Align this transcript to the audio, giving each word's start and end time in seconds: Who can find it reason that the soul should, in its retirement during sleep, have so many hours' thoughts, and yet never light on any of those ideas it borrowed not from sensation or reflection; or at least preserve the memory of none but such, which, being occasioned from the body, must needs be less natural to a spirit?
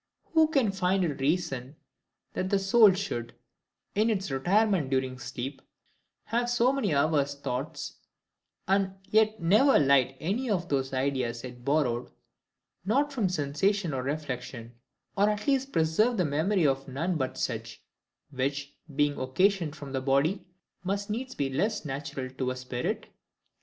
Who 0.33 0.47
can 0.47 0.71
find 0.71 1.05
it 1.05 1.21
reason 1.21 1.75
that 2.33 2.49
the 2.49 2.57
soul 2.57 2.91
should, 2.93 3.35
in 3.93 4.09
its 4.09 4.31
retirement 4.31 4.89
during 4.89 5.19
sleep, 5.19 5.61
have 6.23 6.49
so 6.49 6.73
many 6.73 6.91
hours' 6.95 7.35
thoughts, 7.35 7.97
and 8.67 8.95
yet 9.11 9.39
never 9.39 9.77
light 9.77 10.13
on 10.13 10.15
any 10.15 10.49
of 10.49 10.69
those 10.69 10.91
ideas 10.91 11.43
it 11.43 11.63
borrowed 11.63 12.09
not 12.83 13.13
from 13.13 13.29
sensation 13.29 13.93
or 13.93 14.01
reflection; 14.01 14.73
or 15.15 15.29
at 15.29 15.45
least 15.45 15.71
preserve 15.71 16.17
the 16.17 16.25
memory 16.25 16.65
of 16.65 16.87
none 16.87 17.15
but 17.15 17.37
such, 17.37 17.83
which, 18.31 18.75
being 18.95 19.19
occasioned 19.19 19.75
from 19.75 19.91
the 19.91 20.01
body, 20.01 20.47
must 20.83 21.11
needs 21.11 21.35
be 21.35 21.47
less 21.47 21.85
natural 21.85 22.27
to 22.27 22.49
a 22.49 22.55
spirit? 22.55 23.05